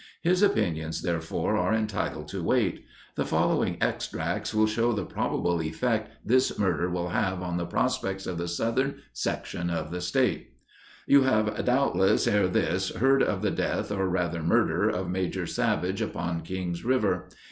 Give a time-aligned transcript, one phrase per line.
[0.23, 2.85] His opinions therefore are entitled to weight.
[3.13, 8.25] The following extracts will show the probable effect this murder will have on the prospects
[8.25, 10.55] of the southern section of the State:
[11.05, 16.01] "You have doubtless ere this heard of the death, or rather murder, of Major Savage
[16.01, 17.29] upon King's River.